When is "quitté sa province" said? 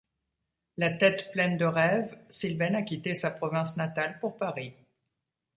2.81-3.77